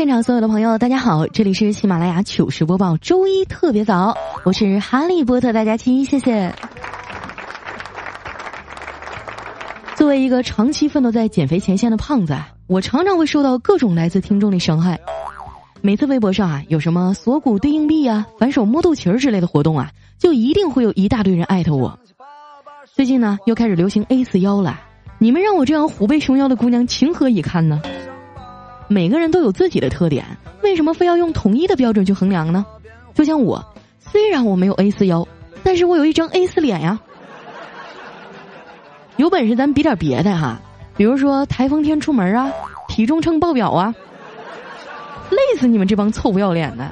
[0.00, 4.16] 现场所有的朋友，大家好，这里是喜马拉雅糗事播报，周一特别早，
[4.46, 6.50] 我是哈利波特大家亲，谢谢。
[9.94, 12.34] 作为一个长期奋斗在减肥前线的胖子，
[12.66, 14.98] 我常常会受到各种来自听众的伤害。
[15.82, 21.98] 每次微博上啊有什么锁骨对硬币啊、反手摸肚脐儿之类的活动啊，就一定会有一大堆人艾特我。
[22.94, 24.80] 最近呢，又开始流行 A 四腰了，
[25.18, 27.82] 你们让我这样虎背熊腰的姑娘情何以堪呢？
[28.92, 30.24] 每个人都有自己的特点，
[30.64, 32.66] 为什么非要用统一的标准去衡量呢？
[33.14, 33.64] 就像我，
[34.00, 35.24] 虽然我没有 A 四腰，
[35.62, 36.98] 但是我有一张 A 四脸呀。
[39.16, 40.60] 有本事咱比点别的哈，
[40.96, 42.50] 比如说台风天出门啊，
[42.88, 43.94] 体重秤爆表啊，
[45.30, 46.88] 累死你们这帮臭不要脸的！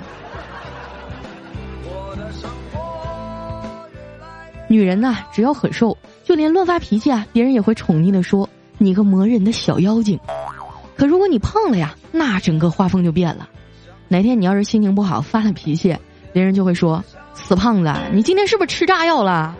[4.69, 10.17] 女人呐，只要很瘦，就连乱发脾气啊，别人也会宠溺的说：“你个磨人的小妖精。”
[10.99, 13.49] 可如果你胖了呀，那整个画风就变了。
[14.09, 15.97] 哪天你要是心情不好发了脾气，
[16.33, 19.57] 别人就会说：“死胖子，你今天是不是吃炸药了？”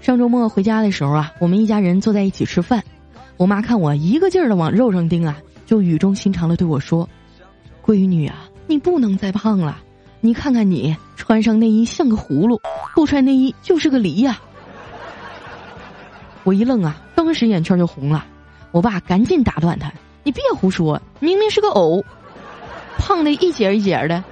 [0.00, 2.82] 上周末回家的时候啊，我们一家人坐在一起吃饭，
[3.36, 7.08] 我妈看我一个劲儿的往肉上盯啊，就语重心长的对我说
[7.86, 9.78] ：“闺女啊，你不能再胖了，
[10.20, 12.60] 你看看你穿上内衣像个葫芦，
[12.96, 14.40] 不穿内衣就是个梨呀。”
[16.44, 18.24] 我一愣啊，当时眼圈就红了。
[18.72, 19.92] 我爸赶紧打断他
[20.24, 22.04] ：“你别胡说，明明是个藕，
[22.98, 24.22] 胖的一节一节的。”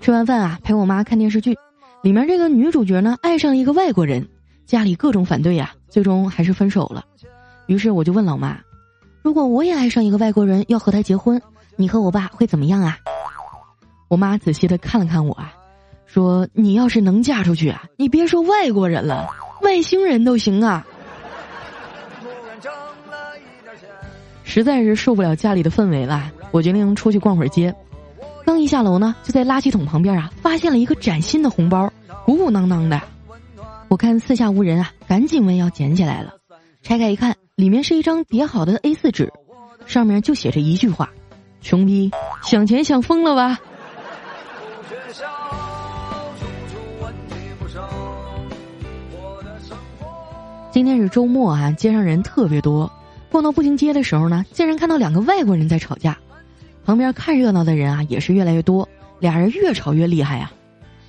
[0.00, 1.56] 吃完饭啊，陪我妈看电视剧，
[2.02, 4.26] 里面这个女主角呢爱上了一个外国人，
[4.64, 7.04] 家里各种反对呀，最终还是分手了。
[7.66, 8.58] 于是我就问老妈
[9.22, 11.42] ：“如果我也爱上一个外国人，要和他结婚，
[11.76, 12.96] 你和我爸会怎么样啊？”
[14.08, 15.52] 我妈仔细的看了看我啊。
[16.16, 19.28] 说你要是能嫁出去啊，你别说外国人了，
[19.60, 20.82] 外星人都行啊！
[24.42, 27.74] 实在是受不了家里的氛围了，我决定出去逛会儿街。
[28.46, 31.92] 刚一下楼呢，就在垃圾桶旁边啊，发现了一个崭新的红包，
[32.24, 32.98] 鼓鼓囊囊的。
[33.88, 36.32] 我看四下无人啊，赶紧问要捡起来了。
[36.82, 39.30] 拆开一看，里面是一张叠好的 A 四纸，
[39.84, 41.10] 上面就写着一句话
[41.60, 42.10] ：“穷逼，
[42.42, 43.58] 想钱想疯了吧？”
[50.76, 52.92] 今天是周末啊，街上人特别多。
[53.30, 56.18] 逛到步行街的时候呢，竟然看到两个外国人在吵架。
[56.84, 58.86] 旁边看热闹的人啊，也是越来越多，
[59.18, 60.52] 俩人越吵越厉害啊。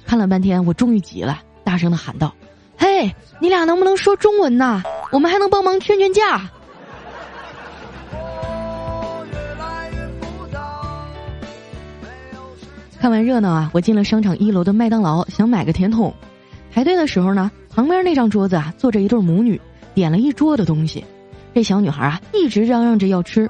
[0.05, 2.33] 看了半天，我终于急了，大声的喊道
[2.79, 4.81] ：“嘿，你俩能不能说中文呐？
[5.11, 6.49] 我们还能帮忙劝劝架。”
[13.01, 16.13] 看完热闹啊，我进了商场一楼的麦当劳，想买个甜筒。
[16.77, 17.49] 排队的时候呢。
[17.73, 19.59] 旁边那张桌子啊，坐着一对母女，
[19.95, 21.03] 点了一桌的东西。
[21.53, 23.49] 这小女孩啊，一直嚷嚷着要吃。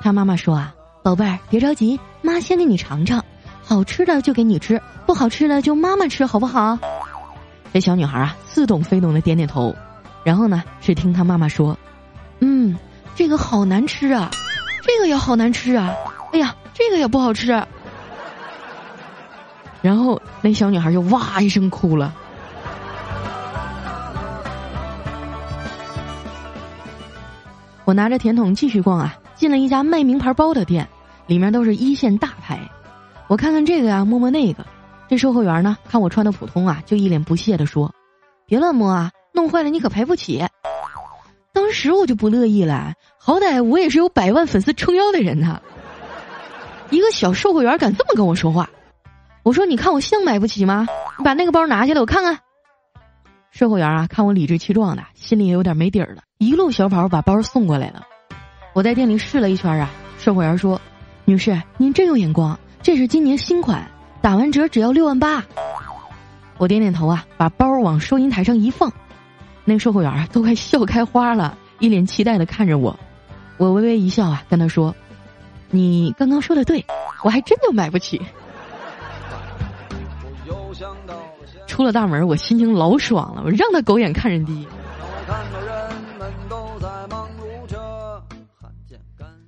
[0.00, 3.24] 她妈妈说啊：“宝贝儿，别着急，妈先给你尝尝，
[3.62, 6.78] 好吃的就给你吃，不好吃的就妈妈吃，好不好？”
[7.72, 9.74] 这小女孩啊，似懂非懂的点点头。
[10.22, 11.78] 然后呢，只听她妈妈说
[12.40, 12.76] ：“嗯，
[13.14, 14.30] 这个好难吃啊，
[14.82, 15.94] 这个也好难吃啊，
[16.32, 17.52] 哎呀，这个也不好吃。
[19.80, 22.14] ”然后那小女孩就哇一声哭了。
[27.90, 30.88] 我拿着甜筒继续逛啊，进了一家卖名牌包的店，
[31.26, 32.70] 里面都是一线大牌。
[33.26, 34.64] 我看看这个呀，摸摸那个。
[35.08, 37.92] 这售货员呢，看我穿的普通啊，就一脸不屑地说
[38.46, 40.46] ：“别乱摸啊，弄坏了你可赔不起。”
[41.52, 45.60] 当时我就不乐意了，好歹我也是有百万粉丝撑腰的人呐。
[46.90, 48.70] 一个小售货员敢这么跟我说话，
[49.42, 50.86] 我说：“你看我像买不起吗？
[51.18, 52.38] 你把那个包拿下来，我看看。”
[53.60, 58.04] 售货员啊，看我理直气壮的，心里也有点没底儿了，一路小跑把包送过来了。
[58.72, 60.80] 我在店里试了一圈啊，售货员说
[61.26, 63.86] ：“女士，您真有眼光，这是今年新款，
[64.22, 65.44] 打完折只要六万八。”
[66.56, 68.90] 我点点头啊，把包往收银台上一放，
[69.66, 72.98] 那售货员啊都快笑开花了，一脸期待的看着我。
[73.58, 74.96] 我微微一笑啊，跟他说
[75.68, 76.82] ：“你刚刚说的对，
[77.22, 78.22] 我还真就买不起。”
[81.80, 84.68] 出了大门，我心情老爽了，我让他狗眼看人低。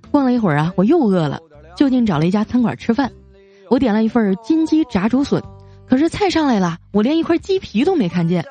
[0.09, 1.39] 逛了一会儿啊，我又饿了，
[1.75, 3.11] 就近找了一家餐馆吃饭。
[3.69, 5.39] 我点了一份金鸡炸竹笋，
[5.87, 8.43] 可是菜上来了，我连一块鸡皮都没看见。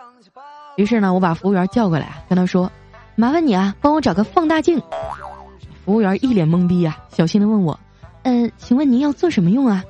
[0.76, 2.70] 于是呢，我把服务员叫过来，跟他说
[3.17, 4.81] ：“麻烦你啊，帮我找个放大镜。”
[5.84, 7.76] 服务员一脸懵逼啊，小心的问我
[8.23, 9.82] ：“嗯，请问您要做什么用啊？”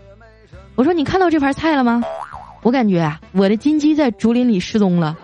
[0.76, 2.02] 我说：“你看到这盘菜了吗？
[2.62, 5.18] 我感觉啊，我的金鸡在竹林里失踪了。”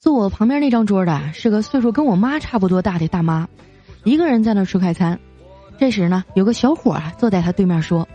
[0.00, 3.46] 坐我旁边那张桌的是个岁数跟我妈差不多大的大妈，
[4.02, 5.20] 一个人在那吃快餐。
[5.78, 8.08] 这时呢，有个小伙啊坐在他对面说：“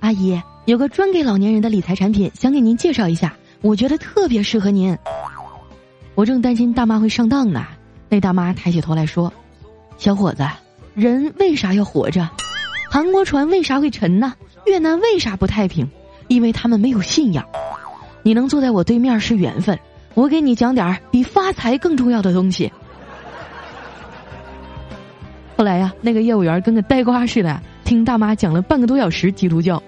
[0.00, 4.96] 阿姨，有个专给老年人的理财产品，想给您介绍一下，我觉得特别适合您。”
[6.14, 7.66] 我正担心大妈会上当呢，
[8.10, 9.32] 那大妈抬起头来说
[9.96, 10.46] ：“小伙子，
[10.94, 12.28] 人为啥要活着？
[12.90, 14.34] 韩国船为啥会沉呢？
[14.66, 15.88] 越南为啥不太平？
[16.28, 17.44] 因为他们没有信仰。
[18.22, 19.78] 你能坐在我对面是缘分。”
[20.14, 22.70] 我给你讲点儿比发财更重要的东西。
[25.56, 29.82] 后来呀，那个业务员跟个呆瓜似的，听大妈讲了半个多小时基督教。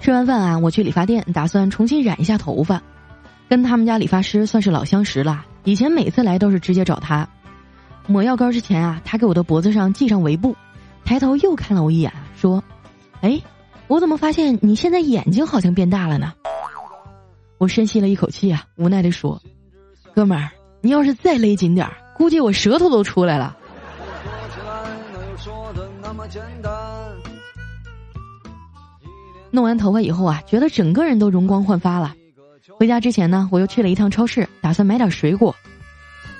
[0.00, 2.80] 吃完饭啊，我去理发店，打算重新染一下头发。
[3.48, 7.28] 跟他们家理发师算是老相识了，以前每次来都是直接找他。
[8.06, 10.56] 抹药膏之前啊，他给我的脖子上系上围布，
[11.04, 12.62] 抬头又看了我一眼，说
[13.22, 13.40] ：“哎。”
[13.88, 16.32] 我怎么发现你现在眼睛好像变大了呢？
[17.56, 19.40] 我深吸了一口气啊，无奈的说
[20.12, 20.50] ：“哥们儿，
[20.80, 23.56] 你要是再勒紧点儿，估计我舌头都出来了。”
[29.52, 32.12] 弄完头发以后啊，觉得整个人都容光焕发了。
[32.78, 35.54] 回家之前呢，我又去了一趟超市，打算买点水果。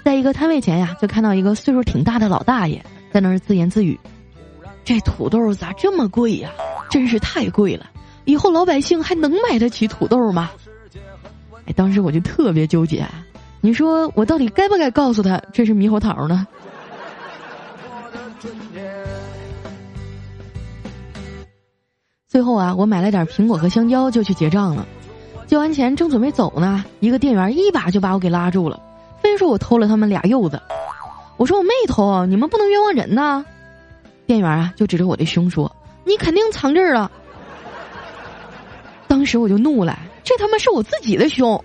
[0.04, 3.98] 在一个摊位前呀，就看到一个岁数挺大的老大爷在那儿自言自语
[4.84, 6.50] ：“这土豆咋这么贵呀？”
[6.90, 7.90] 真是太贵了，
[8.24, 10.50] 以后老百姓还能买得起土豆吗？
[11.66, 13.04] 哎，当时我就特别纠结，
[13.60, 16.46] 你说我到底该不该告诉他这是猕猴桃呢？
[22.28, 24.86] 最后啊，我买了点苹果和香蕉就去结账了。
[25.46, 28.80] 交完钱正准备走呢，一个店员一把就把我给拉住了，
[29.22, 30.60] 非说我偷了他们俩柚子。
[31.36, 33.44] 我说我没偷，你们不能冤枉人呐。
[34.26, 35.70] 店员啊就指着我的胸说。
[36.04, 37.10] 你肯定藏这儿了。
[39.06, 41.62] 当时我就怒了，这他妈是我自己的胸。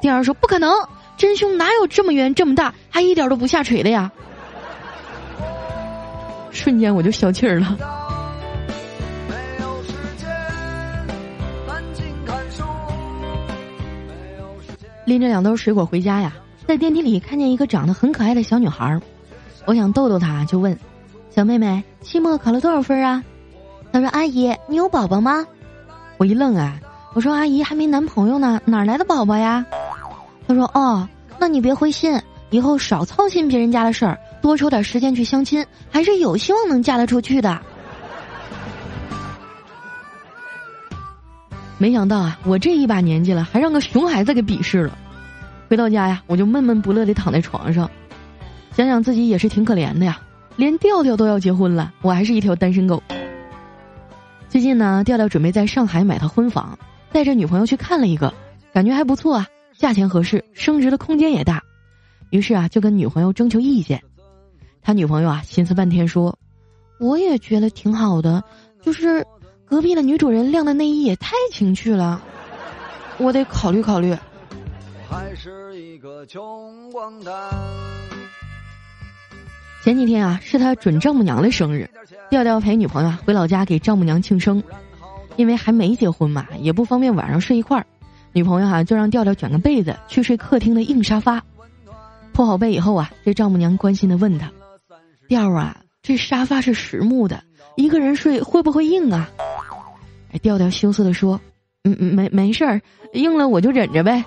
[0.00, 0.72] 店员说不可能，
[1.16, 4.10] 真胸哪有这么圆这么大，还一点都不下垂的呀。
[6.50, 7.76] 瞬间我就消气儿了。
[15.10, 16.32] 拎着两兜水果回家呀，
[16.68, 18.96] 在电梯里看见一个长得很可爱的小女孩，
[19.66, 20.78] 我想逗逗她，就问
[21.34, 23.20] ：“小妹妹，期末考了多少分啊？”
[23.92, 25.44] 她说：“阿姨，你有宝宝吗？”
[26.16, 26.78] 我一愣啊，
[27.12, 29.66] 我说：“阿姨还没男朋友呢，哪来的宝宝呀？”
[30.46, 31.08] 他说：“哦，
[31.40, 32.16] 那你别灰心，
[32.50, 37.60] 以后少操心别人家的事儿，多抽点时间去相亲，还是有希望能嫁得出去的。”
[41.80, 44.98] 没想到啊，我这一把年纪了，还让个熊孩子给鄙视了。
[45.66, 47.90] 回到家呀，我就闷闷不乐地躺在床上，
[48.76, 50.20] 想想自己也是挺可怜的呀，
[50.56, 53.02] 连调调都要结婚了，我还是一条单身狗。
[54.46, 56.78] 最近呢，调调准备在上海买套婚房，
[57.12, 58.30] 带着女朋友去看了一个，
[58.74, 59.46] 感觉还不错啊，
[59.78, 61.62] 价钱合适，升值的空间也大，
[62.28, 63.98] 于是啊，就跟女朋友征求意见。
[64.82, 66.36] 他女朋友啊，心思半天说
[67.00, 68.44] ：“我也觉得挺好的，
[68.82, 69.24] 就是
[69.70, 72.20] 隔壁的女主人晾的内衣也太情趣了，
[73.18, 74.14] 我得考虑考虑。”
[75.08, 77.32] 还是一个穷光蛋。
[79.84, 81.88] 前几天啊，是他准丈母娘的生日，
[82.28, 84.62] 调调陪女朋友回老家给丈母娘庆生，
[85.36, 87.86] 因为还没结婚嘛，也不方便晚上睡一块儿，
[88.32, 91.42] 女朋友哈就让调调卷个被子去睡客厅的硬沙发。
[92.32, 94.50] 铺好被以后啊，这丈母娘关心的问他
[95.28, 97.42] ：“调啊，这沙发是实木的，
[97.76, 99.30] 一个人睡会不会硬啊？”
[100.32, 101.40] 哎，调调羞涩的说
[101.84, 102.80] ：“嗯嗯，没没事儿，
[103.14, 104.24] 硬了我就忍着呗。”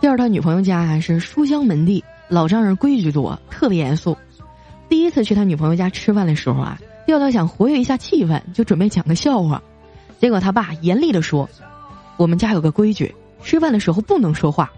[0.00, 4.16] 调他女朋友家还是书香门第，老丈人规矩多，特别严肃。
[4.88, 9.60] 第一次去他女朋友家吃饭的时候啊，调调想活跃一下气氛，就准备讲个笑话。
[10.20, 11.48] 结果他爸严厉的说
[12.16, 14.70] ：“我们家有个规矩，吃饭的时候不能说话。”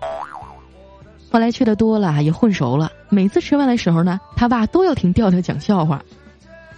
[1.31, 2.91] 后来去的多了，也混熟了。
[3.09, 6.03] 每次吃饭的时候呢，他爸都要听调调讲笑话。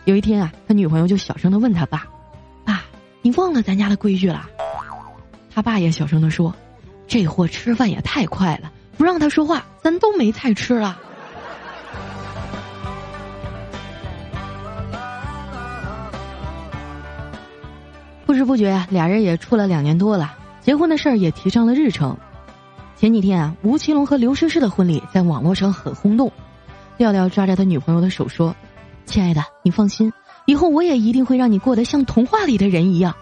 [0.05, 2.05] 有一天啊，他女朋友就小声的问他爸
[2.65, 2.83] ：“爸，
[3.23, 4.47] 你忘了咱家的规矩了？”
[5.55, 6.55] 他爸也小声的说
[7.09, 10.99] ：“这货吃饭也太快了，不让他说话，咱都没菜吃了。”
[18.27, 22.17] 不知不觉呀，俩人也处了两年多了，结婚的事儿也提上了日程。
[23.03, 26.31] 前几天啊，吴奇隆和刘诗诗的婚礼在网络上很轰动。
[26.97, 28.55] 调调抓着他女朋友的手说
[29.07, 30.13] ：“亲爱的，你放心，
[30.47, 33.13] 以后我也一定会让你过得像童话里的人一样。”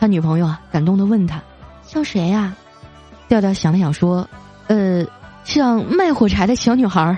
[0.00, 1.40] 他女朋友啊，感动的问他
[1.86, 2.56] ：“像谁呀？”
[3.30, 4.28] 调调想了想说
[4.66, 5.06] ：“呃，
[5.44, 7.16] 像卖火柴的小女孩儿。”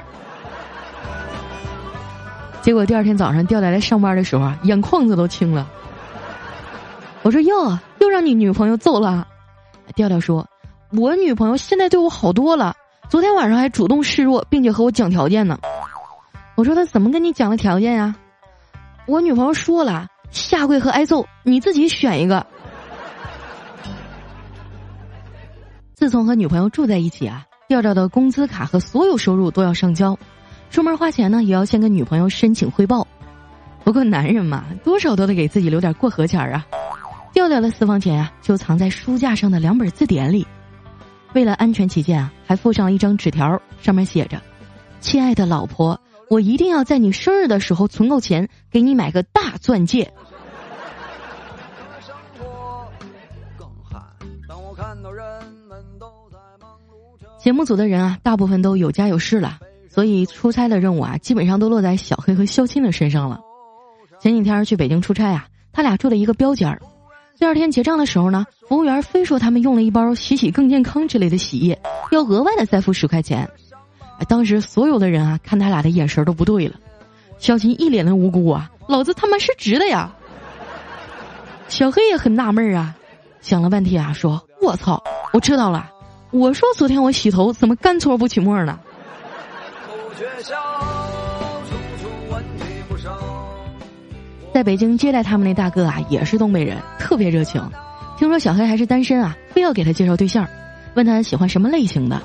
[2.61, 5.67] 结果第二天早上，调调来上班的时候啊，眼眶子都青了。
[7.23, 9.27] 我说哟，又让你女朋友揍了。
[9.95, 10.47] 调调说
[10.91, 12.75] ：“我女朋友现在对我好多了，
[13.11, 15.59] 昨天晚上还主动示弱，并且和我讲条件呢。”
[16.57, 18.15] 我说：“他怎么跟你讲的条件呀？”
[19.07, 22.45] 我女朋友说了：“下跪和挨揍，你自己选一个。”
[25.95, 30.19] 自从和女朋友住在一起啊，调调的工资卡和所有收入都要上交，
[30.71, 33.07] 出门花钱呢也要先跟女朋友申请汇报。
[33.85, 36.65] 不过男人嘛，多少都得给自己留点过河钱啊。
[37.33, 40.47] 调调的私房钱啊，就藏在书架上的两本字典里。
[41.35, 44.41] 为了安全起见啊，还附上了一张纸条，上面写着
[45.01, 50.13] ：“亲爱的老婆，我一定要在你生日的时候存够钱，给你买个大钻戒。”
[57.39, 59.59] 节目组的人啊，大部分都有家有室了，
[59.89, 63.41] 所以出差的任务啊，基本上都落在小黑和肖青的身上了。
[64.21, 66.83] 前几天去北京出差啊，他俩住了一个标间儿。
[67.39, 71.81] 第二天结账的时候呢，服务员非说他们用了一包“洗洗更健康”之类的洗衣液，
[72.11, 73.49] 要额外的再付十块钱。
[74.29, 76.75] 当时所有的人啊，看他俩的眼神都不对了。
[77.39, 80.13] 小琴一脸的无辜啊，老子他妈是直的呀！
[81.69, 82.97] 小黑也很纳闷啊，
[83.41, 85.01] 想了半天啊，说：“我操，
[85.33, 85.89] 我知道了，
[86.33, 88.81] 我说昨天我洗头怎么干搓不起沫呢？”
[94.53, 97.63] 在北京接待他们那大哥啊，也是东北人，特别热情。
[98.19, 100.49] 听说小黑还是单身啊，非要给他介绍对象，
[100.95, 102.21] 问他喜欢什么类型的。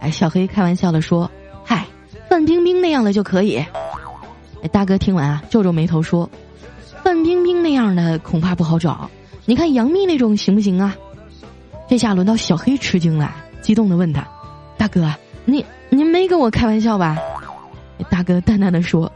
[0.00, 1.30] 哎，小黑开玩笑的说
[1.64, 1.86] ：“嗨，
[2.28, 3.56] 范冰冰那样的就可以。”
[4.62, 6.28] 哎，大哥听完啊，皱皱眉头说
[7.02, 9.10] ：“范冰冰那样的恐怕不好找，
[9.46, 10.94] 你看杨幂那种行不行啊？”
[11.88, 14.26] 这下轮到小黑吃惊了，激动的问他
[14.76, 15.10] ：“大哥，
[15.46, 17.16] 你您没跟我开玩笑吧？”
[18.10, 19.10] 大哥淡淡的说：“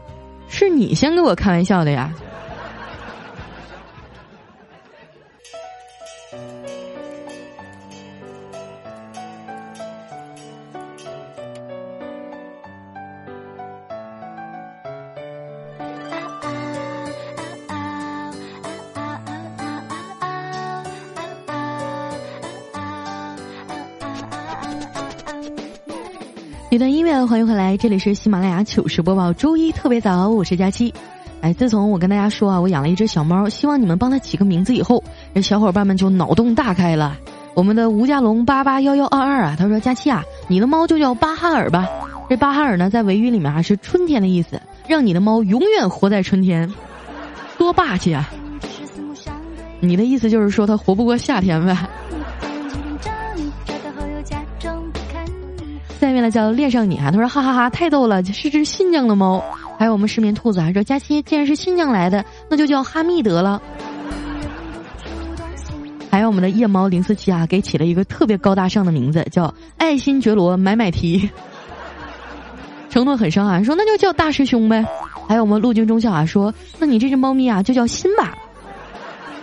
[0.49, 2.11] 是你先跟我开玩笑的呀。”
[26.71, 30.91] 一段音乐，欢迎回来，这里是喜马拉雅糗事播报，周一特别早，我是佳期。
[31.41, 35.03] 哎，自从我跟大家说啊，我养了一只小猫，希望你们帮它起个名字以后，
[35.35, 37.17] 这小伙伴们就脑洞大开了。
[37.53, 41.85] 我们的吴家龙八八幺幺二二啊，他说佳期啊，你的猫就叫巴哈尔吧。
[42.29, 46.73] 这巴哈尔呢，在维语里面啊是春天的意思，让你的猫永远活在春天，
[47.57, 48.31] 多霸气啊！
[49.81, 51.75] 你的意思就是说它活不过夏天呗？
[55.99, 59.43] 下面呢叫恋上你啊，他说哈哈哈太逗了，是只新疆的猫。
[59.77, 63.61] 还有我们失眠兔子啊，说佳期既然是新疆来的，那就叫哈密得了。
[66.15, 71.29] 还有我们的夜猫零四七啊，给起了一个特别高大上的名字，叫爱新觉罗买买提。
[72.89, 74.85] 承诺很伤啊，说那就叫大师兄呗。
[75.27, 78.33] 还有我们陆军中校啊，说那你这只猫咪啊就叫辛巴，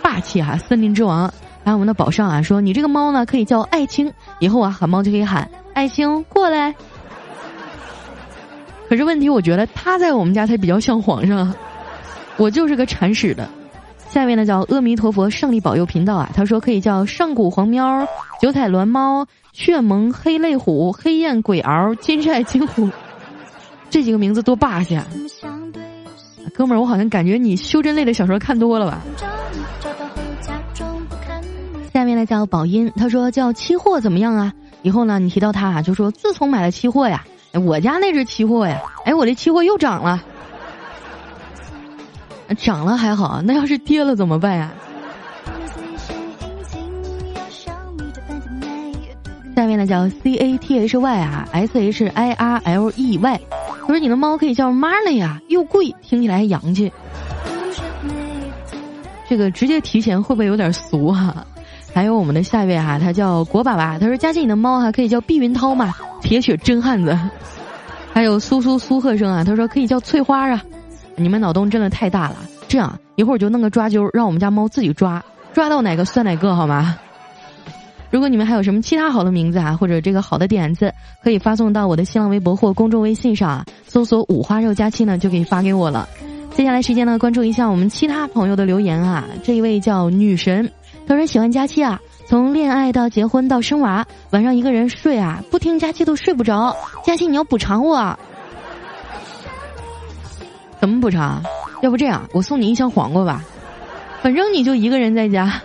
[0.01, 1.31] 霸气啊，森林之王。
[1.63, 5.47] 还有我们的宝上啊，说你这个猫呢可以叫爱卿，以后啊喊猫就可以喊。
[5.75, 6.73] 爱卿过来，
[8.89, 11.53] 可是问题，我觉得他在我们家才比较像皇上，
[12.37, 13.47] 我就是个铲屎的。
[14.13, 18.07] 下面呢叫阿弥陀佛胜利保佑频道啊，他说可以叫上古黄喵、
[18.39, 22.87] 九彩鸾猫、血萌黑泪虎、黑焰鬼獒、金寨金虎，
[23.89, 25.03] 这几个名字多霸气啊！
[26.53, 29.01] 哥们儿，我好像感觉你修真类的小说看多了吧？
[31.91, 34.53] 下面呢叫宝音，他说叫期货怎么样啊？
[34.83, 37.25] 以后呢，你提到他啊，就说自从买了期货呀，
[37.65, 40.23] 我家那只期货呀，哎，我这期货又涨了，
[42.53, 44.71] 涨了还好，那要是跌了怎么办呀？
[49.55, 53.41] 下面呢叫 C A T H Y 啊，S H I R L E Y，
[53.81, 56.91] 他说你的猫可以叫 Marley 啊，又贵，听起来洋气。
[59.29, 61.45] 这个直接提前会不会有点俗啊？
[61.93, 65.93] 还有我们的下一位哈，他叫国爸爸，他说：“佳琪，你的猫哈可以叫碧云涛嘛？
[66.21, 67.15] 铁血真汉子。”
[68.11, 70.59] 还有苏苏苏鹤生啊，他说可以叫翠花啊。
[71.15, 76.97] 你们脑洞真的太大了，这样一会儿就弄个抓阄，让我们家猫自己抓，抓到哪个算哪个好吗？
[78.09, 80.93] 如果你们还有什么其他好的名字啊，或者这个好的点子，
[81.23, 86.07] 可以发送到我的新浪微博或公众微信上啊，搜索“五花肉佳期”呢，就可以发给我了。
[86.55, 89.25] 接下来时间呢，关注一下我们其他朋友的留言啊。
[89.43, 90.71] 这一位叫女神，
[91.07, 96.75] 他说喜欢佳期啊，从恋爱到结婚到生娃，晚上一个人睡啊，不听佳期都睡不着。
[97.03, 98.15] 佳期你要补偿我，
[100.83, 101.41] 怎么补偿？
[101.81, 103.41] 要不这样，我送你一箱黄瓜吧，
[104.21, 105.61] 反正你就一个人在家。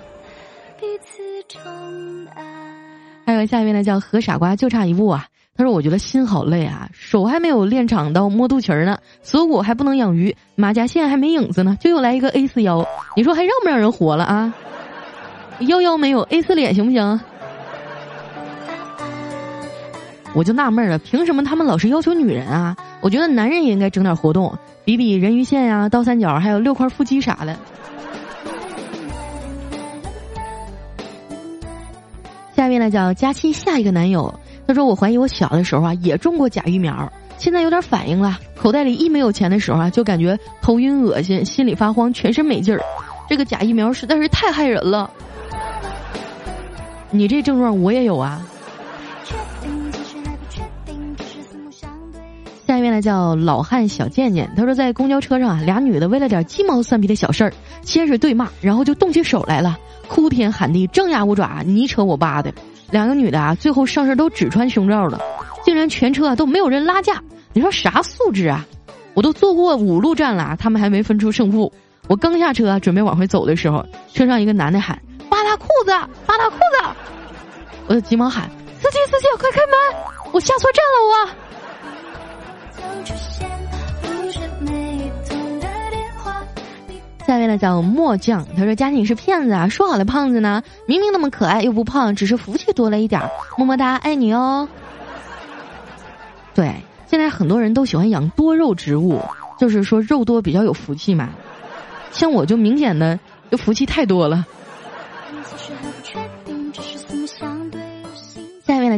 [3.26, 5.26] 还有下一位呢，叫何傻瓜，就差一步啊。
[5.56, 14.54] 他说：“我觉得心好累啊，手还没有练长到摸肚脐儿呢，锁骨还不能养鱼，马甲线还没影子呢，就又来一个 A 四腰，你说还让不让人活了啊？
[15.62, 17.20] 腰腰没有 A 四脸行不行？
[20.32, 22.76] 我就纳闷了，凭什么他们老是要求女人啊？
[23.00, 24.56] 我觉得男人也应该整点活动，
[24.88, 27.54] 比比人鱼线呀、倒三角，还有六块腹肌啥的。”
[32.56, 42.80] 下一位呢叫佳期下一个男友，他说我怀疑我小的时候啊也种过假疫苗，现在有点反应了，口袋里一没有钱的时候啊就感觉头晕恶心，心里发慌，全身没劲儿，
[43.28, 45.10] 这个假疫苗实在是太害人了。
[47.10, 48.40] 你这症状我也有啊。
[52.98, 57.52] 呢叫老汉小贱贱，他说在公交车上啊俩女的为了点鸡毛蒜皮的小事儿，
[57.82, 59.78] 先是对骂，然后就动起手来了。
[60.08, 62.52] 哭天喊地，张牙舞爪，你扯我扒的，
[62.90, 65.20] 两个女的啊，最后上身都只穿胸罩了，
[65.64, 68.66] 竟然全车啊都没有人拉架，你说啥素质啊？
[69.14, 71.72] 我都坐过五路站了，他们还没分出胜负。
[72.08, 75.90] 我刚下车准备往回走的时候，车上一个男的喊：“扒他裤子，
[76.26, 76.88] 扒他裤子！”
[77.86, 78.48] 我就急忙喊
[78.80, 79.74] ：“司机，司机，快开门！
[80.32, 81.30] 我下错站了，我。”
[87.26, 90.62] 下一位呢叫末将，他说：“佳妮是骗子啊，说好的胖子呢？
[90.86, 93.30] 明明那么可爱又不胖，只是福气多了一点儿。
[93.58, 94.66] 么么哒，爱你哦。”
[96.54, 96.74] 对，
[97.06, 99.20] 现在很多人都喜欢养多肉植物，
[99.60, 101.28] 就是说肉多比较有福气嘛。
[102.10, 103.18] 像我就明显的
[103.50, 104.46] 就福气太多了。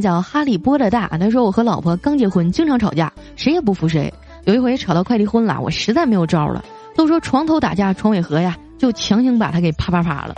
[0.00, 4.12] 叫哈利波特大，他说：“我和老婆刚结婚，经常吵架，谁也不服谁。
[4.44, 6.64] 有一回吵到快离婚了，我实在没有招了。”
[6.96, 10.34] 都说床头打架床尾和呀，就强行把他给啪啪啪了。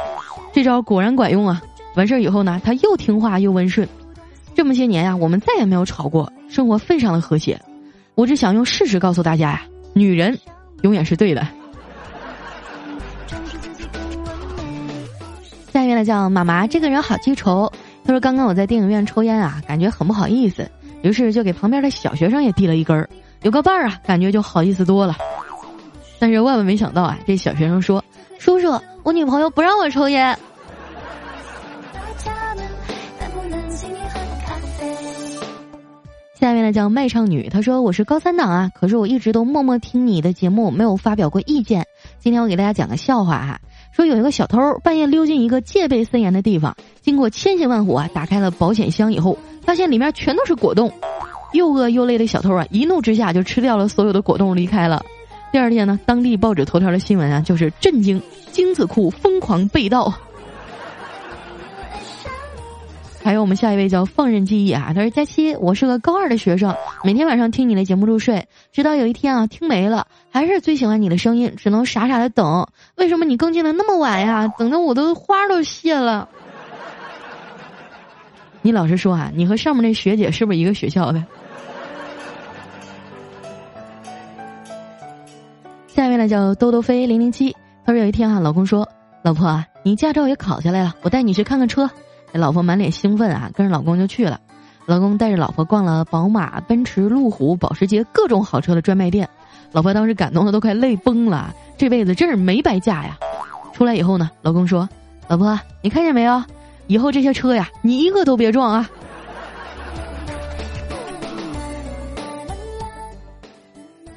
[0.52, 1.62] 这招果然管用啊！
[1.96, 3.88] 完事儿以后呢，他又听话又温顺。
[4.54, 7.60] 这么些年呀，我们再也没有吵过，生活非常的和谐。
[8.14, 9.62] 我只想用事实告诉大家呀，
[9.94, 10.38] 女人
[10.82, 11.46] 永远是对的。
[15.72, 17.72] 下面呢叫妈妈，这个人好记仇。
[18.04, 20.68] 他说刚刚我在电影院抽烟啊，感觉很不好意思，
[21.02, 23.08] 于是就给旁边的小学生也递了一根儿，
[23.42, 25.16] 有个伴儿啊，感觉就好意思多了。
[26.18, 27.18] 但是万万没想到啊！
[27.26, 28.04] 这小学生说
[28.38, 30.38] ：“叔叔，我女朋友不让我抽烟。”
[36.34, 41.86] 下面呢叫卖唱女，她说：“我是高三党啊，可是我一直都默默听你的节目，没有发表过意见。
[42.18, 43.60] 今天我给大家讲个笑话哈，
[43.92, 50.90] 说有一个小偷半夜溜进一个戒备森严的地方，经过千辛万苦啊，打开了保险箱以后，发现里面全都是果冻。
[51.52, 55.04] 又饿又累的小偷啊，一怒之下就吃掉了所有的果冻，离开了。”
[55.52, 60.10] 第二天呢，当地报纸头条的新闻啊，就是震惊精子库疯狂被盗。
[63.22, 66.74] 还有我们下一位叫放任记忆啊，他说佳期，我是个高二的学生，
[67.04, 72.66] 每天晚上听你的节目入睡，直到有一天啊，听没了，还是最喜欢你的声音，只能傻傻的等。
[72.96, 74.46] 为什么你更新的那么晚呀？
[74.58, 76.28] 等的我都花都谢了。
[78.60, 81.24] 你老实说啊，你和上面那学姐是不是一个学校的？
[85.88, 88.88] 下面呢叫豆豆飞零零七，他说有一天啊，老公说
[89.22, 91.90] ：“老婆啊，你驾照也考下来了，我带你去看看车。”
[92.32, 94.40] 老婆满脸兴奋啊，跟着老公就去了。
[94.86, 99.28] 老公带着老婆逛了宝马、奔驰、路虎、保时捷各种好车的专卖店，
[99.72, 103.18] 老婆当时感动的都快泪崩了，这辈子真是没白嫁呀！
[103.72, 104.88] 出来以后呢，老公说
[105.28, 106.42] ：“老婆，你看见没有？
[106.88, 108.88] 以后这些车呀，你一个都别撞啊！”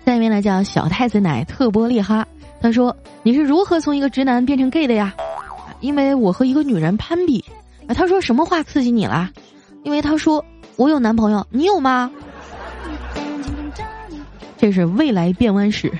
[0.05, 2.27] 下一位呢叫小太子奶特波利哈，
[2.61, 5.13] 他说：“你是如何从一个直男变成 gay 的呀？”
[5.81, 7.43] 因为我和一个女人攀比。
[7.87, 9.29] 啊，他说什么话刺激你了？
[9.83, 10.43] 因为他说
[10.75, 12.11] 我有男朋友，你有吗？
[14.65, 15.91] 这是未来变弯史。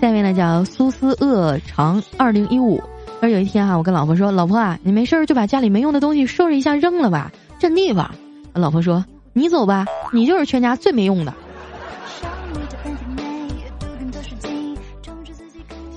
[0.00, 2.80] 下面呢叫苏斯恶长二零一五。
[3.18, 8.08] 说有一天啊，我跟老婆说：“老婆啊，你没事儿就把家里没用的东西收拾一下扔了吧，占地方。”
[8.54, 9.04] 老婆说
[9.34, 11.34] ：“你走吧，你就是全家最没用的。”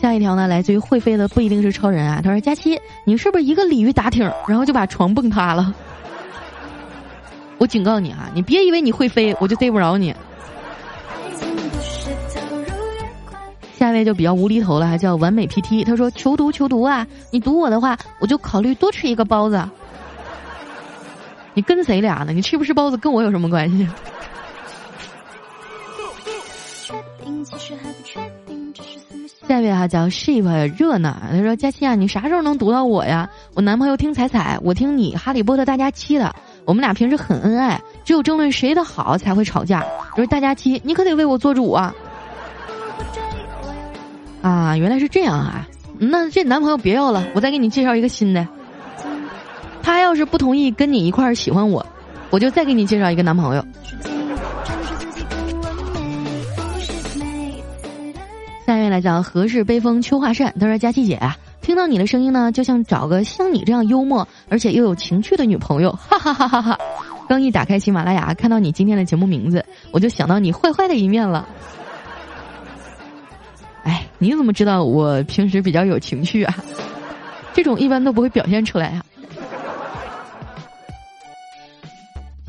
[0.01, 2.19] 下一条呢，来自于会飞的不一定是超人啊。
[2.23, 5.71] 他说：“佳期，你是不是一个鲤鱼打挺，然后就把床蹦塌了？”
[7.59, 10.15] 我警告你啊，你别以为你会飞，我就逮不着你。
[13.77, 15.85] 下一位就比较无厘头了，还叫完美 PT。
[15.85, 17.05] 他说：“求读求读啊！
[17.31, 19.63] 你读我的话，我就考虑多吃一个包子。
[21.53, 22.33] 你跟谁俩呢？
[22.33, 23.87] 你吃不吃包子跟我有什么关系？”
[29.47, 30.43] 下一位哈叫 Sheep
[30.77, 31.15] 热闹。
[31.31, 33.29] 他说：“佳期啊，你啥时候能读到我呀？
[33.53, 36.35] 我男朋友听彩彩，我听你哈利波特大家期的。
[36.69, 39.83] 我们俩平时很恩爱，只有争论谁的好才会吵架。
[40.15, 41.91] 就是大家期，你可得为我做主啊！”
[44.43, 45.67] 啊，原来是这样啊！
[45.97, 48.47] 那这男朋友别要了，我再给你介绍一个新的。
[49.81, 51.83] 他要是不同意跟你一块儿喜欢我，
[52.29, 53.65] 我就再给你介绍一个男朋友。
[58.67, 61.35] 下面来讲何氏悲风秋画扇，他说：“佳琪姐啊，
[61.69, 66.75] 听到你的声音呢，就像找个像你这样幽默而且又有情趣的女朋友。”哈哈哈哈哈！
[67.27, 71.47] 刚一打开喜马拉雅，看到你今天的节目名字，我就想到你坏坏的一面了。
[73.83, 76.55] 哎，你怎么知道我平时比较有情绪啊？
[77.53, 79.05] 这种一般都不会表现出来啊。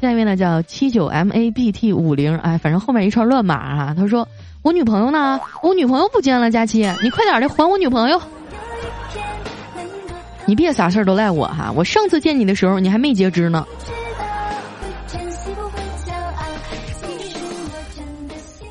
[0.01, 3.95] 下一位呢叫七九 M A B T 五零，哎，反正后面一串乱码啊。
[3.95, 4.27] 他说
[4.65, 5.39] ：“我女朋友呢？
[5.63, 8.19] 我女朋友不见了，佳期，你快点的还我女朋友。
[10.51, 13.65] 你别啥事儿都赖我哈，我上次见你的时候你还没截肢呢。”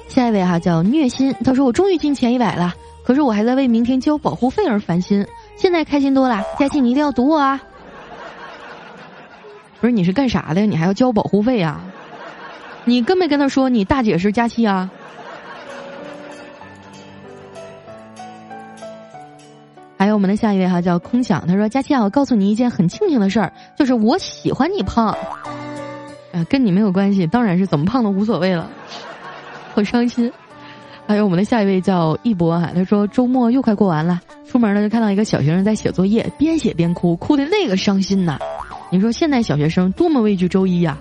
[0.10, 5.26] 下一位哈叫虐心，他说我终于进前一百了，可是我还在为明天交保护费而烦心。
[5.56, 7.58] 现在开心多了，佳琪你一定要读我啊！
[9.80, 10.66] 不是你是干啥的？
[10.66, 11.82] 你还要交保护费啊？
[12.84, 14.92] 你跟没跟他说你大姐是佳期啊？
[20.00, 25.08] 还有我们的下一位哈叫空想，他说佳期啊，我告诉你一件很庆幸的事儿，就是我喜欢你胖。
[26.32, 28.72] 啊，跟你没有关系，当然是怎么胖都无所谓了。
[29.76, 30.32] 好伤心，
[31.06, 38.40] 还有我们的下一位叫一博哈，他说周末又快过完了，出门呢就看到一个小学生在写作业，边写边哭，哭的那个伤心呐。
[38.90, 40.98] 你说现在小学生多么畏惧周一呀？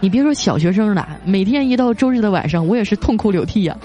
[0.00, 3.76] 你别说小学生了，每天一到周日的晚上，我也是痛哭流涕呀。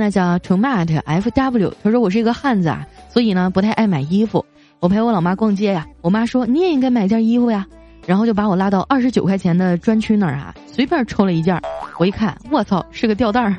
[0.00, 4.44] 位呢叫程 mat f w，他说我是一个汉子啊，所以呢不太爱买衣服。
[4.78, 7.66] 我陪我老妈逛街呀，我妈说你也应该买件衣服呀。
[8.06, 11.60] 然后就把我拉到二十九块钱的专区那儿啊，随便抽了一件。
[11.98, 13.54] 我一看，我操，是个吊带儿。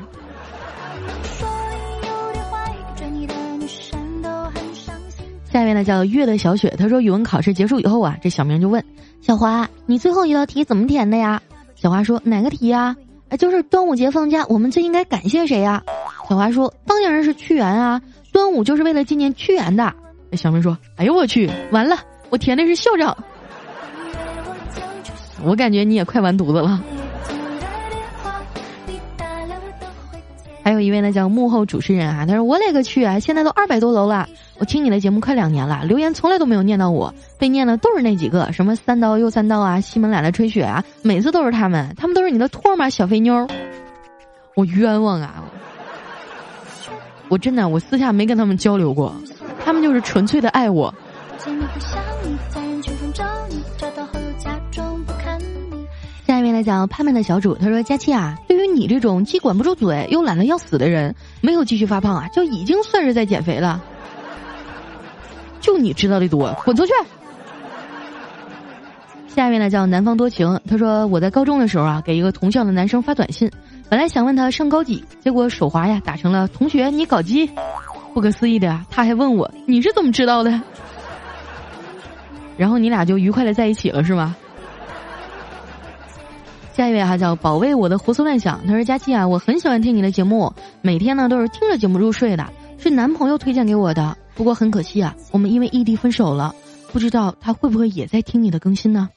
[5.44, 8.84] 下面呢叫月的小雪，他说语文考试结束以后啊，这小明就问
[9.20, 11.40] 小华：“你最后一道题怎么填的呀？”
[11.76, 12.96] 小华说：“哪个题呀？
[13.36, 15.82] 就是端午节放假，我们最应该感谢谁呀？”
[16.28, 18.00] 小华说：“当然是屈原啊，
[18.32, 19.92] 端午就是为了纪念屈原的。”
[20.32, 21.98] 小明说：“哎呦我去，完了，
[22.30, 23.16] 我填的是校长。”
[25.44, 26.82] 我感觉你也快完犊子了。
[30.64, 34.28] 还有一位呢，叫幕后主持人啊，他说：“我勒个去啊，现在都二百多楼了！
[34.58, 43.46] 我听你的节目快两年了，留言从来都没有念到我，被念的都是那几个，什么三刀又三刀啊，西门懒得吹雪啊，每次都是他们，他们都是你的托吗，小肥妞？
[44.54, 45.42] 我冤枉啊！
[47.28, 49.14] 我真的，我私下没跟他们交流过，
[49.64, 50.94] 他们就是纯粹的爱我。”
[56.52, 63.82] 下一位来讲盼盼的小主，他说：“佳期啊，对于你这种既管不住嘴又懒得要死的人，没有继续发胖啊，就已经算是在减肥了。
[65.62, 66.92] 就你知道的多，滚出去！”
[69.28, 73.50] 下一位呢叫南方多情，他说：“我在高中的时候啊，给一个同校的男生发短信，
[73.88, 77.50] 本来想问他上高几，结果手滑呀，打成了同学你搞基。
[78.12, 80.60] 不可思议的呀，他还问我你是怎么知道的？
[82.58, 84.36] 然后你俩就愉快的在一起了，是吗？”
[86.74, 94.16] 下一位哈叫保卫我的胡思乱想，他说佳期啊，我很喜欢听你的节目，每天呢都是听着节目入睡的，是男朋友推荐给我的。
[94.34, 96.54] 不过很可惜啊，我们因为异地分手了，
[96.90, 99.10] 不知道他会不会也在听你的更新呢？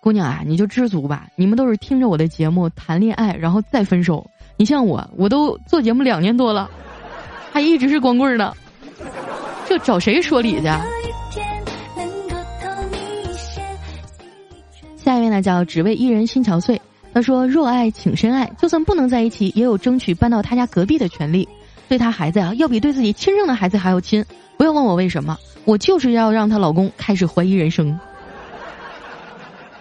[0.00, 4.26] 姑娘啊，你就知足吧，你们都是听着我的节目谈恋爱，然后再分手。
[4.56, 6.68] 你像我，我都做节目两年多了，
[7.52, 8.52] 还一直是光棍呢，
[9.66, 10.68] 这找谁说理去？
[15.04, 16.80] 下一位呢叫只为一人心憔悴，
[17.12, 21.46] 他说：“若爱请深爱，就算不能在一起，也有争取搬到他家隔壁的权利。
[21.88, 24.24] 对他孩子呀，要比对自己亲生的孩子还要亲。
[24.56, 25.36] 不要问我为什么，
[25.66, 28.00] 我就是要让她老公开始怀疑人生。”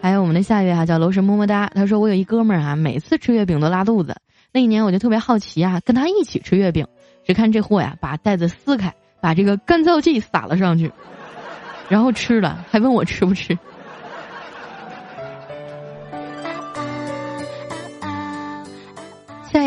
[0.00, 1.68] 还有我们的下一位哈，叫楼神么么哒。
[1.74, 4.14] 他说：“我有一哥们儿啊，每次吃月饼都拉肚子。
[4.52, 6.86] 那一年我就特别好奇啊，跟他一起吃月饼。
[7.26, 10.92] 只看这货呀，把袋子撕开，把这个干燥剂撒了上去，
[11.88, 13.58] 然后吃了，还问我吃不吃。”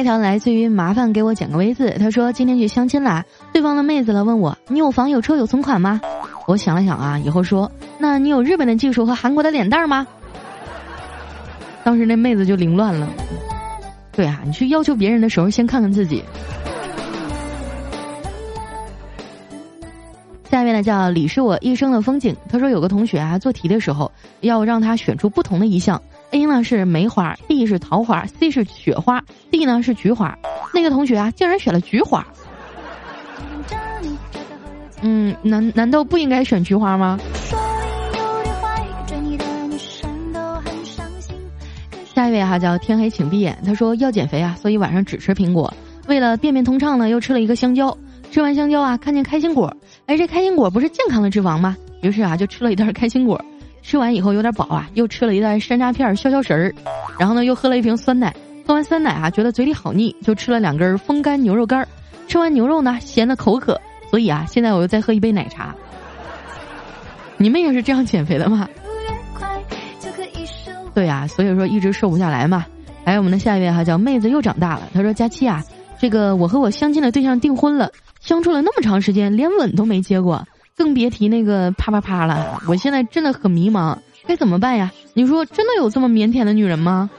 [0.03, 5.99] 条来自于麻烦给我剪个 V 字，他说今天去相亲啦，对方的妹子了问我你有房有车有存款吗？
[6.47, 10.05] 我想了想啊，以后说那你有日本的技术和韩国的脸蛋吗？
[11.83, 13.07] 当时那妹子就凌乱了。
[14.11, 16.23] 对啊，你去要求别人的时候，先看看自己。
[20.49, 24.11] 下面呢叫李是我一生的风景，他说有个同学啊做题的时候
[24.41, 25.99] 要让他选出不同的一项。
[26.33, 30.35] A 呢是梅花，B 是桃花，C 是雪花，D 呢是菊花。
[30.73, 32.25] 那个同学啊，竟然选了菊花。
[35.01, 37.19] 嗯，难难道不应该选菊花吗？
[42.15, 45.71] 下一位哈叫天黑请闭眼，他说要减肥啊，所以晚上只吃苹果。
[46.07, 47.95] 为了便便通畅呢，又吃了一个香蕉。
[48.31, 49.71] 吃完香蕉啊，看见开心果，
[50.07, 51.77] 哎，这开心果不是健康的脂肪吗？
[52.01, 53.39] 于是啊，就吃了一袋开心果。
[53.83, 56.73] 吃完以后有点饱啊，又吃了一袋山楂片消消食儿，
[57.19, 58.33] 然后呢又喝了一瓶酸奶。
[58.65, 61.87] 喝完酸奶啊，觉得嘴里好腻，就吃了两根风干牛肉干儿。
[62.27, 65.75] 吃完牛肉呢，咸的口渴，所以啊，现在我又再喝一杯奶茶。
[67.37, 68.67] 你们也是这样减肥的吗？
[70.93, 72.65] 对呀，所以说一直瘦不下来嘛。
[73.03, 74.83] 还有我们的下一位哈，叫妹子又长大了。
[74.93, 75.61] 她说：“佳期啊，
[75.99, 77.91] 这个我和我相亲的对象订婚了，
[78.21, 80.41] 相处了那么长时间，连吻都没接过。”
[80.75, 82.61] 更别提那个啪啪啪了！
[82.67, 84.91] 我现在真的很迷茫，该怎么办呀？
[85.13, 87.09] 你说真的有这么腼腆的女人吗？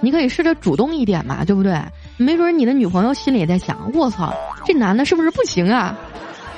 [0.00, 1.78] 你可以试着主动一点嘛，对不对？
[2.16, 5.96] 没准你的女朋友心里也在想：我操，这男的是不是不行啊？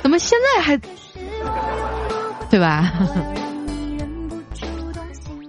[0.03, 0.77] 怎么现在还，
[2.51, 2.93] 对吧？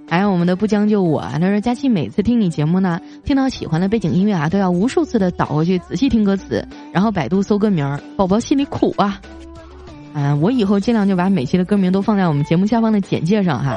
[0.10, 9.20] 还有我们的不将就我，他说佳期每次听你节目呢，听到喜欢的背景音乐啊，都要无数次的倒回去仔细听歌词，然后百度搜歌名儿，宝宝心里苦啊。
[10.14, 13.76] 嗯，我以后尽量就把每期的歌名都放在我们节目下方的简介上哈。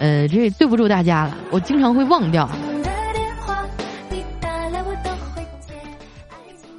[0.00, 2.50] 呃，这也对不住大家了，我经常会忘掉。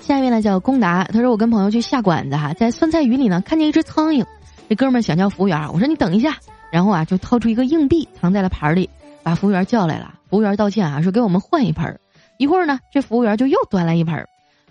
[0.01, 4.25] 下一位呢叫龚达，他说我跟朋友去下馆子哈，在酸菜鱼里呢看见一只苍蝇，
[4.67, 6.35] 这哥们儿想叫服务员，我说你等一下。
[6.69, 8.89] 然后啊，就掏出一个硬币藏在了盘里，
[9.23, 10.15] 把服务员叫来了。
[10.29, 11.97] 服务员道歉啊，说给我们换一盆。
[12.39, 14.25] 一会儿呢，这服务员就又端来一盆。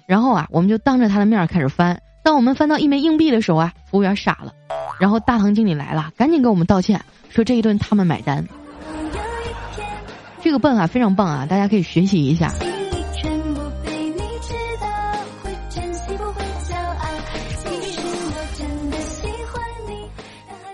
[0.07, 2.01] 然后啊，我们就当着他的面开始翻。
[2.25, 4.55] 当我们翻到一枚硬币的时候啊，服务员傻了。
[4.99, 8.43] 然后大堂经理来了，赶紧给我们道歉，说这一顿他们买单。
[10.41, 12.51] 这个办法非常棒啊，大家可以学习一下。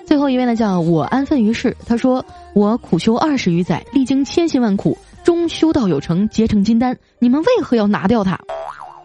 [0.07, 1.76] 最后一位呢，叫我安分于世。
[1.88, 4.96] 他说：“我苦修二十余载，历经千辛万苦，
[5.48, 6.96] 修道有成，结成金丹。
[7.18, 8.38] 你们为何要拿掉它？”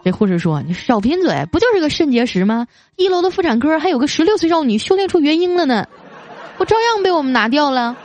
[0.03, 2.67] 这护士说：“你少贫嘴，不就是个肾结石吗？
[2.95, 5.85] 一楼的妇产科还有个十六岁少女修炼出元婴了呢，
[6.57, 7.97] 不照样被我们拿掉了。”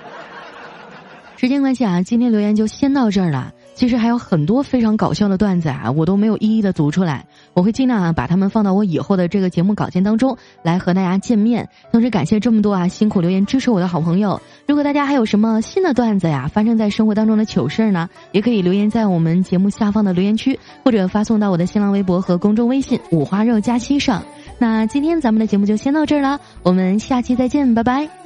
[1.37, 3.53] 时间关系啊，今天留言就先到这儿了。
[3.75, 7.27] 其实还有很多非常搞笑的段子啊，我都没有一一的读出来。
[7.55, 11.69] 我会尽量啊把它们放到我以后的这个节目稿件当中来和大家见面。
[11.91, 14.41] 同时感谢这么多啊辛苦留言支持我的好朋友。
[14.67, 24.23] 如果大家还有什么新的段子呀，发生在生活当中的糗事儿呢，也可以留言在我们节目下方的留言区，或者发送到我的新浪微博和公众微信五花肉加七上。
[24.59, 28.24] 那今天咱们的节目就先到这儿了，我们下期再见，拜拜。